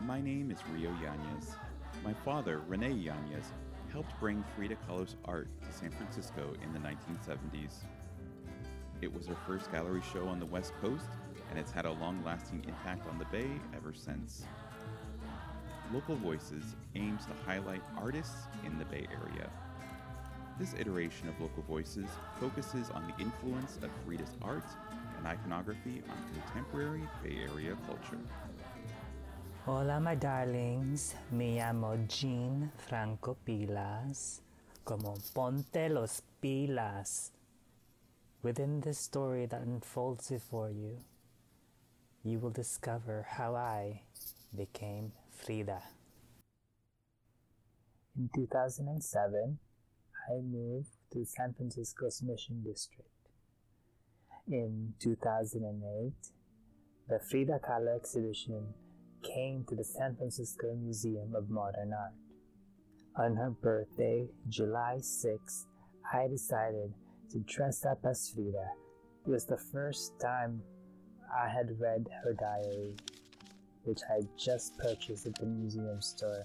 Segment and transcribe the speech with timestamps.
[0.00, 1.56] My name is Rio Yanez.
[2.04, 3.52] My father, Rene Yanez,
[3.92, 7.84] helped bring Frida Kahlo's art to San Francisco in the 1970s.
[9.02, 11.06] It was her first gallery show on the West Coast,
[11.50, 14.44] and it's had a long lasting impact on the Bay ever since.
[15.92, 19.50] Local Voices aims to highlight artists in the Bay Area.
[20.58, 22.08] This iteration of Local Voices
[22.38, 24.66] focuses on the influence of Frida's art
[25.20, 28.18] and iconography on contemporary Bay Area culture.
[29.66, 31.14] Hola, my darlings.
[31.30, 34.40] Me llamo Jean Franco Pilas,
[34.84, 37.30] como Ponte los Pilas.
[38.42, 40.96] Within this story that unfolds before you,
[42.24, 44.00] you will discover how I
[44.56, 45.82] became Frida.
[48.16, 49.58] In 2007,
[50.28, 53.19] I moved to San Francisco's Mission District.
[54.50, 56.12] In 2008,
[57.08, 58.74] the Frida Kahlo exhibition
[59.22, 62.14] came to the San Francisco Museum of Modern Art.
[63.14, 65.66] On her birthday, July 6th,
[66.12, 66.92] I decided
[67.30, 68.66] to dress up as Frida.
[69.24, 70.60] It was the first time
[71.32, 72.96] I had read her diary,
[73.84, 76.44] which I just purchased at the museum store.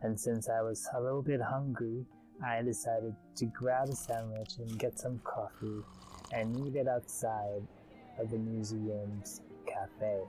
[0.00, 2.06] And since I was a little bit hungry,
[2.42, 5.82] I decided to grab a sandwich and get some coffee
[6.32, 7.62] and it outside
[8.18, 10.22] of the museum's cafe.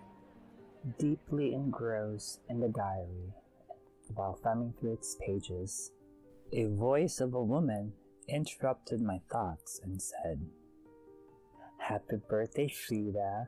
[1.00, 3.34] Deeply engrossed in the diary,
[4.14, 5.92] while thumbing through its pages,
[6.52, 7.94] a voice of a woman
[8.28, 10.40] interrupted my thoughts and said,
[11.78, 13.48] Happy birthday, Frida.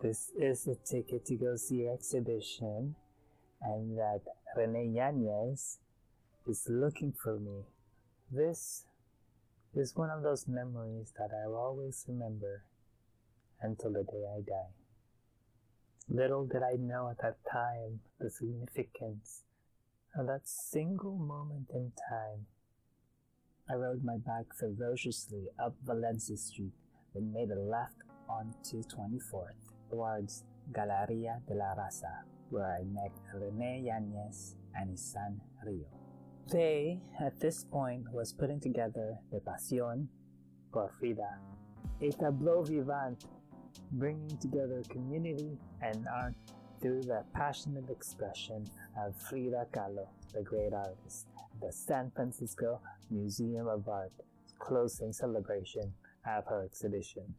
[0.00, 2.96] This is the ticket to go see your exhibition,
[3.60, 4.20] and that
[4.56, 5.78] Rene Yanez
[6.46, 7.64] is looking for me.
[8.30, 8.84] This
[9.74, 12.64] is one of those memories that I'll always remember
[13.60, 14.74] until the day I die.
[16.08, 19.42] Little did I know at that time the significance
[20.14, 22.46] of that single moment in time.
[23.70, 26.74] I rode my bike ferociously up Valencia Street,
[27.14, 33.84] then made a left onto 24th towards Galeria de la Raza, where I met Rene
[33.86, 36.01] Yanez and his son Rio.
[36.50, 40.08] They, at this point, was putting together the Pasión
[40.72, 41.38] por Frida,
[42.00, 43.24] a tableau vivant
[43.92, 46.34] bringing together community and art
[46.80, 48.66] through the passionate expression
[48.98, 51.26] of Frida Kahlo, the great artist.
[51.60, 52.80] The San Francisco
[53.10, 54.12] Museum of Art
[54.58, 55.92] closing celebration
[56.26, 57.34] of her exhibition.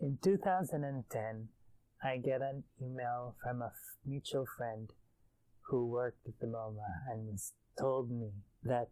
[0.00, 1.48] In 2010,
[2.02, 3.72] I get an email from a
[4.04, 4.92] mutual friend
[5.68, 7.28] who worked at the MoMA and
[7.78, 8.30] told me
[8.64, 8.88] that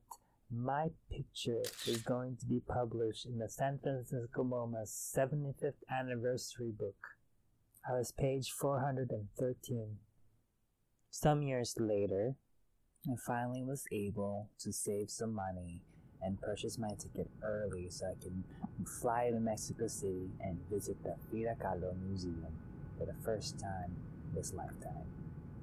[0.52, 6.96] my picture is going to be published in the San Francisco MoMA's 75th anniversary book.
[7.88, 9.96] I was page 413.
[11.10, 12.34] Some years later,
[13.06, 15.82] I finally was able to save some money
[16.22, 18.44] and purchase my ticket early so I can
[18.84, 22.52] fly to Mexico City and visit the Frida Kahlo Museum
[22.98, 23.96] for the first time
[24.34, 25.06] this lifetime.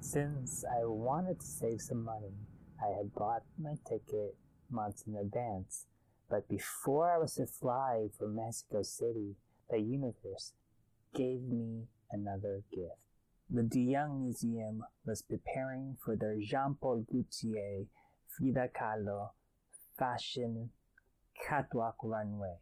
[0.00, 2.34] Since I wanted to save some money,
[2.82, 4.36] I had bought my ticket
[4.70, 5.86] months in advance.
[6.30, 9.36] But before I was to fly for Mexico City,
[9.70, 10.52] the universe
[11.14, 13.00] gave me another gift.
[13.50, 17.86] The De Young Museum was preparing for their Jean Paul Gaultier
[18.26, 19.30] Frida Kahlo
[19.98, 20.70] fashion
[21.46, 22.56] catwalk runway.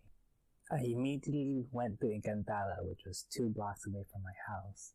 [0.70, 4.92] I immediately went to Encantada, which was two blocks away from my house.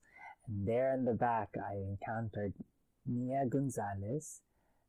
[0.48, 2.54] And there in the back, I encountered
[3.06, 4.42] Nia Gonzalez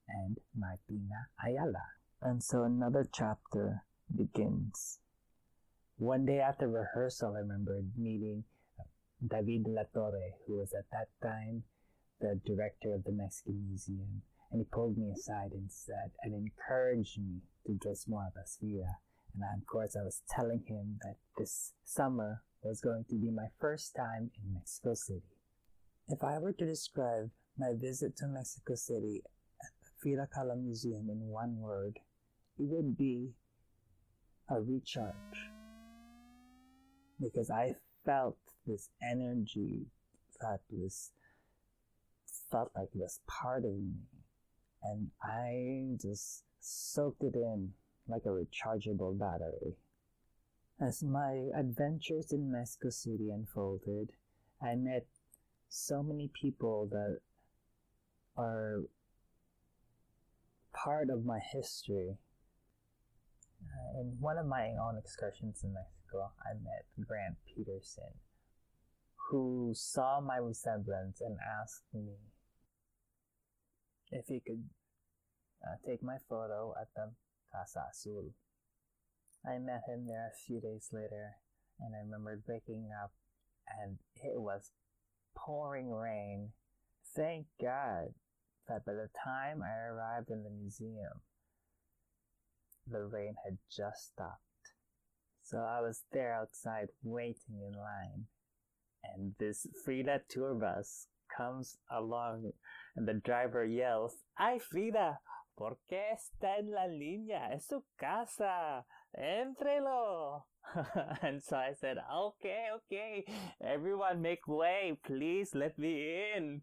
[0.08, 1.84] and Martina Ayala.
[2.20, 4.98] And so another chapter begins.
[5.96, 8.44] One day after rehearsal, I remember meeting
[9.26, 11.62] David La Torre, who was at that time
[12.20, 14.22] the director of the Mexican Museum.
[14.50, 18.98] And he pulled me aside and said, and encouraged me to dress more as Frida.
[19.34, 23.46] And of course, I was telling him that this summer was going to be my
[23.58, 25.22] first time in Mexico City.
[26.08, 29.22] If I were to describe my visit to Mexico City
[30.02, 32.00] Frida Kahlo Museum in one word,
[32.58, 33.31] it would be
[34.49, 35.14] a recharge
[37.20, 39.87] because I felt this energy
[40.40, 41.12] that was
[42.50, 43.94] felt like it was part of me
[44.82, 47.72] and I just soaked it in
[48.08, 49.76] like a rechargeable battery.
[50.81, 54.10] As my adventures in Mexico City unfolded,
[54.60, 55.06] I met
[55.69, 57.20] so many people that
[58.37, 58.82] are
[60.84, 62.19] part of my history
[63.62, 68.19] uh, in one of my own excursions in Mexico, I met Grant Peterson,
[69.31, 72.14] who saw my resemblance and asked me
[74.11, 74.64] if he could
[75.64, 77.12] uh, take my photo at the
[77.52, 78.35] Casa Azul.
[79.46, 81.37] I met him there a few days later,
[81.81, 83.12] and I remembered waking up
[83.81, 84.70] and it was
[85.37, 86.50] pouring rain.
[87.14, 88.14] Thank God
[88.69, 91.20] that by the time I arrived in the museum,
[92.87, 94.41] the rain had just stopped.
[95.43, 98.26] So I was there outside waiting in line,
[99.05, 101.06] and this Frida tour bus
[101.37, 102.53] comes along,
[102.97, 105.19] and the driver yells, Ay, Frida,
[105.54, 107.52] ¿por qué está en la línea?
[107.52, 108.84] Es su casa.
[109.12, 110.46] Entrelo.
[111.22, 113.25] and so I said, ah, okay, okay,
[113.62, 116.62] everyone make way, please let me in.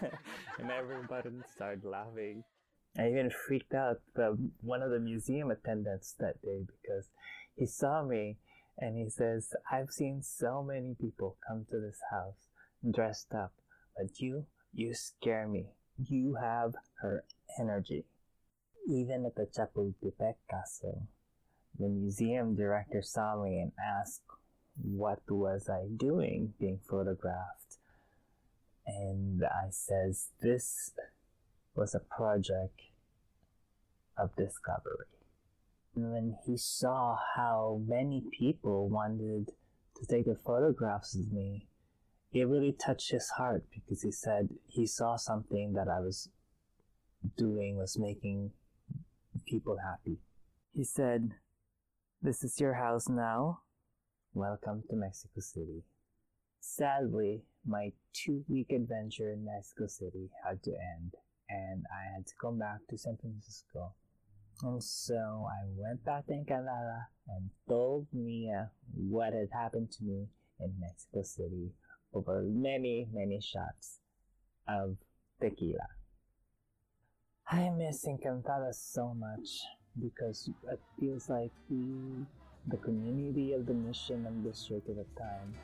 [0.58, 2.44] and everybody started laughing.
[2.96, 7.08] I even freaked out the, one of the museum attendants that day because
[7.54, 8.38] he saw me
[8.78, 12.48] and he says, I've seen so many people come to this house
[12.88, 13.52] dressed up,
[13.96, 15.66] but you, you scare me.
[15.98, 17.24] You have her
[17.58, 18.04] energy.
[18.90, 21.06] Even at the Chapultepec Castle,
[21.78, 24.22] the museum director saw me and asked
[24.82, 27.76] what was I doing being photographed.
[28.86, 30.92] And I says this
[31.74, 32.80] was a project
[34.16, 35.04] of discovery.
[35.94, 39.50] And when he saw how many people wanted
[39.96, 41.66] to take the photographs of me,
[42.32, 46.30] it really touched his heart because he said he saw something that I was
[47.36, 48.52] doing was making
[49.48, 50.18] people happy.
[50.74, 51.30] He said,
[52.20, 53.60] This is your house now.
[54.34, 55.84] Welcome to Mexico City.
[56.60, 61.14] Sadly, my two week adventure in Mexico City had to end,
[61.48, 63.94] and I had to come back to San Francisco.
[64.62, 70.26] And so I went back to Encantada and told Mia what had happened to me
[70.60, 71.72] in Mexico City
[72.12, 74.00] over many, many shots
[74.68, 74.96] of
[75.40, 75.97] tequila.
[77.50, 79.62] I miss Encantada so much
[79.98, 82.26] because it feels like we,
[82.66, 85.54] the community of the mission and district at the time.